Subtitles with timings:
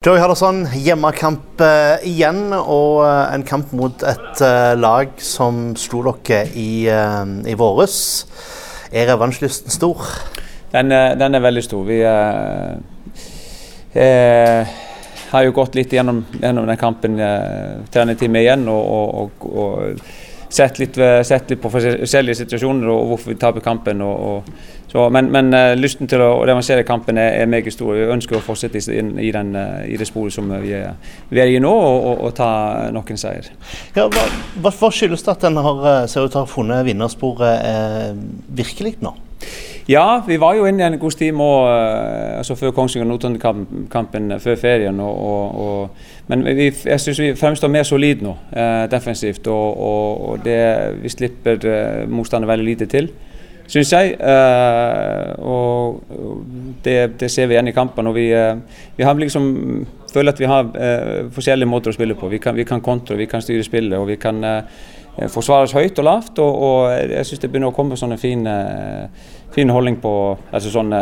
[0.00, 6.00] Joey Hardasson, hjemmekamp uh, igjen, og uh, en kamp mot et uh, lag som slo
[6.24, 7.98] dere i, i våres.
[8.88, 10.00] Er revansjlysten stor?
[10.72, 10.88] Den,
[11.20, 11.84] den, er veldig stor.
[11.84, 12.00] Vi
[15.34, 18.64] har jo gått litt gjennom, gjennom den kampen til en time igjen.
[18.72, 18.80] og,
[19.20, 20.00] og, og
[20.50, 24.02] sett litt, sett litt, på forskjellige situasjoner og hvorfor vi taper kampen.
[24.04, 27.92] Og, og, så, men, men uh, lysten til å revansjere kampen er, er, meget stor.
[27.94, 30.96] Vi ønsker å fortsette i, i, den, uh, i det sporet som vi er,
[31.30, 32.50] vi er i nå, og, og, ta
[32.90, 33.52] noen seier.
[33.94, 34.26] Ja, hva,
[34.66, 38.10] hva skyldes det at en har, eh, ser funnet vinnersporet eh,
[38.58, 39.14] virkelig nå?
[39.88, 41.68] Ja, vi var jo inne en god time òg
[42.40, 45.00] altså før Kongsvinger-Notodden-kampen før ferien.
[45.00, 49.48] Og, og, men vi, jeg syns vi fremstår mer solid nå, eh, defensivt.
[49.50, 50.60] Og, og det,
[51.02, 53.12] vi slipper eh, motstander veldig lite til
[53.70, 54.14] syns jeg.
[54.18, 56.00] Eh, og
[56.84, 58.10] det, det, ser vi igjen i kampene.
[58.10, 58.56] Og vi, eh,
[58.96, 59.50] vi har liksom
[60.10, 62.26] føler at vi har uh, forskjellige måter å spille på.
[62.32, 64.42] Vi kan, vi kan kontre, vi kan styre spillet og vi kan
[65.28, 66.38] forsvare oss høyt og lavt.
[66.40, 68.46] Og, og jeg syns det begynner å komme sånne en fin,
[69.54, 70.12] fin holdning på
[70.50, 71.00] altså sånne,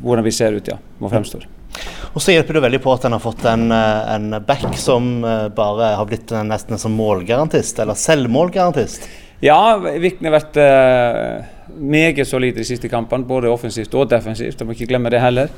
[0.00, 1.48] hvordan vi ser ut ja, og fremstår.
[2.12, 5.14] Og så hjelper det veldig på at en har fått en, en back som
[5.56, 9.08] bare har blitt nesten en sånn målgarantist, eller selvmålgarantist.
[9.42, 14.60] Ja, Vikne har vært uh, meget solid de siste kampene, både offensivt og defensivt.
[14.60, 15.50] Jeg må ikke glemme det heller.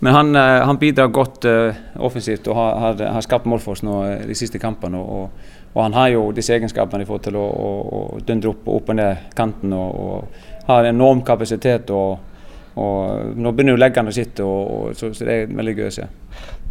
[0.00, 3.76] Men han, uh, han bidrar godt uh, offensivt og har, har, har, skapt mål for
[3.76, 5.00] oss nå de siste kampene.
[5.00, 7.70] Og, og, han har jo disse egenskapene i forhold til å, å,
[8.16, 11.92] å dundre opp, opp og ned kanten og, og har enorm kapasitet.
[11.92, 12.26] og
[12.78, 15.94] og nå begynner jo leggene å sitte, og, så, så, det er veldig gøy å
[15.94, 16.06] se.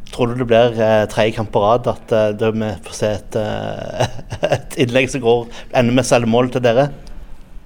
[0.10, 3.38] Tror du det blir eh, tredje kamp på rad at eh, vi får se et,
[3.38, 4.16] eh,
[4.56, 6.88] et, innlegg som går ender med selvmål til dere?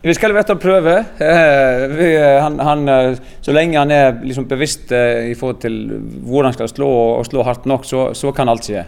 [0.04, 0.94] Vi skal i hvert fall prøve.
[1.23, 5.78] Eh, vi, eh, han, han, eh, så lenge han er liksom bevisst i forhold til
[6.28, 8.84] hvor han skal slå, og slå hardt nok, så, så kan alt skje.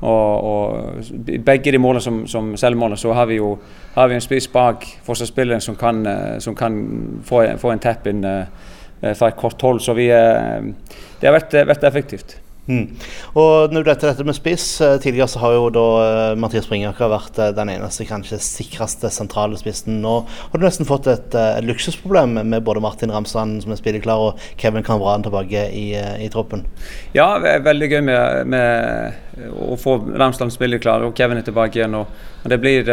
[0.00, 3.58] Og, og begge de målene som, som selvmålene, så har vi jo
[3.94, 6.00] har vi en spiss bak forsvarsspilleren som kan,
[6.40, 6.80] som kan
[7.24, 9.80] få, få en tepp inn fra et kort hold.
[9.84, 12.38] Så vi, det har vært, vært effektivt.
[12.64, 12.94] Mm.
[13.36, 16.64] Og når du vet dette med spiss, eh, Tidligere så har jo da uh, Mathias
[16.70, 19.98] Bringaker vært uh, den eneste kanskje sikreste sentrale spissen.
[20.00, 24.22] Nå har du nesten fått et, et luksusproblem med både Martin Ramsland som er spilleklar
[24.30, 26.64] og Kevin Kamran tilbake i, i, troppen.
[27.12, 31.82] Ja, det er veldig gøy med, med å få Ramsland spilleklar og Kevin er tilbake
[31.82, 31.98] igjen.
[31.98, 32.88] Og, det blir,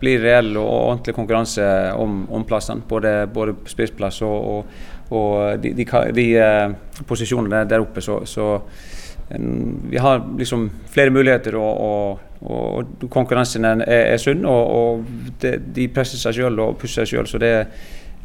[0.00, 1.64] blir, reell og ordentlig konkurranse
[2.00, 2.84] om, om plassene.
[2.88, 4.84] Både, både spissplass og, og,
[5.16, 6.28] og de, de, de
[7.08, 8.04] posisjonene der oppe.
[8.04, 8.58] så, så
[9.28, 14.44] vi har liksom flere muligheter, og, og, og konkurransen er, er sunn.
[14.44, 17.54] Og, og det, de presser seg sjøl og pusher seg sjøl, så det,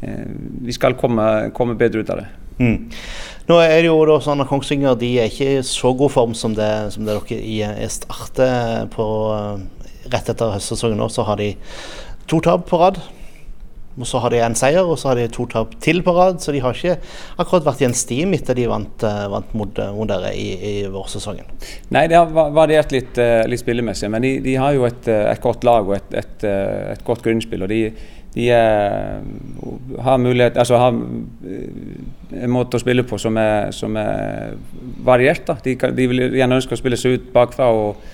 [0.04, 0.24] eh,
[0.66, 2.28] vi skal komme, komme, bedre ut av det.
[2.60, 2.90] Mm.
[3.48, 6.34] Nå er det jo da sånn at Kongsvinger de er ikke i så god form
[6.36, 9.06] som det, som det dere i starter på
[10.10, 11.00] rett etter høstsesongen.
[11.00, 11.54] nå, Så har de
[12.28, 13.00] to tap på rad.
[14.00, 16.40] Og så har de en seier, og så har de to tap til på rad.
[16.40, 16.96] Så de har ikke
[17.40, 20.46] akkurat vært i en stim etter de vant, eh, vant mot, eh, mot, dere i,
[20.56, 21.50] i vårsesongen.
[21.92, 25.42] Nei, det har variert litt, eh, litt spillemessig, men de, de, har jo et, et,
[25.42, 26.48] godt lag og et, et,
[26.94, 27.66] et godt grunnspill.
[27.66, 27.82] og de,
[28.30, 34.54] de har mulighet Altså har en måte å spille på som er, som er
[35.04, 35.44] variert.
[35.48, 35.58] Da.
[35.64, 38.04] De, de vil gjerne ønske å spille seg ut bakfra og,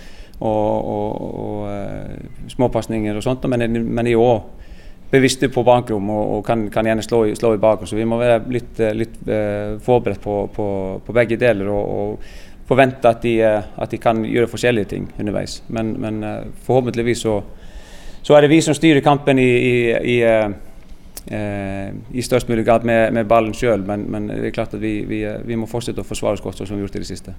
[0.41, 4.41] og, og, og småpasninger og sånt, men, men er år
[5.10, 7.86] bevisste på bakrom og, og kan, kan, gjerne slå, slå i bakrom.
[7.86, 10.68] Så vi må være litt, eh, litt uh, forberedt på, på,
[11.06, 15.10] på, begge deler og, og forvente at de, uh, at de, kan gjøre forskjellige ting
[15.18, 15.60] underveis.
[15.68, 16.22] Men, men
[16.66, 17.40] forhåpentligvis så,
[18.22, 19.52] så, er det vi som styrer kampen i,
[19.94, 20.18] i, i,
[22.14, 23.86] i størst mulig grad med, med ballen sjøl.
[23.86, 26.58] Men, men, det er klart at vi, vi, vi, må fortsette å forsvare oss godt,
[26.58, 27.38] som vi har gjort i det siste.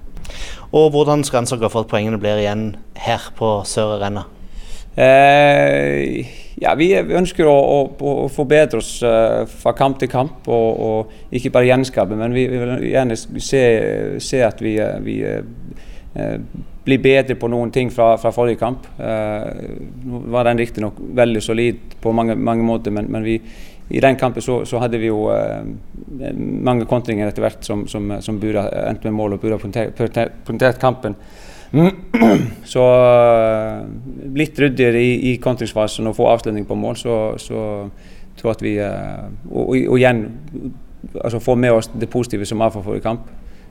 [0.72, 2.70] Og Hvordan skal en sørge for at poengene blir igjen
[3.04, 4.28] her på Sør Arena?
[4.98, 6.26] Eh,
[6.58, 7.82] ja, vi ønsker å, å,
[8.26, 12.48] å forbedre oss uh, fra kamp til kamp, og, og, ikke bare gjenskape, men vi,
[12.50, 13.62] vi vil gjerne se,
[14.24, 16.40] se at vi, eh, vi uh,
[16.88, 18.90] blir bedre på noen ting fra, fra forrige kamp.
[18.98, 19.46] Uh,
[20.02, 23.38] nå var den riktignok veldig solid på mange, mange måter, men, men vi,
[23.94, 25.30] i den kampen så, så hadde vi jo
[26.36, 30.82] mange kontringer etter hvert som, som, som burde endt med mål og burde ha punktert
[30.82, 31.16] kampen.
[32.74, 33.80] Så eh,
[34.38, 37.64] litt ryddigere i, i kontringsfasen og få avslutning på mål, så, så
[38.38, 40.24] tror jeg at vi eh, og, og, igjen
[41.24, 43.28] altså få med oss det positive som AFA får i kamp.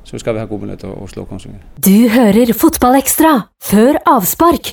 [0.07, 1.65] Så skal vi ha gode mulighet til å slå Kongsvinger.
[1.83, 4.71] Du hører Fotballekstra før avspark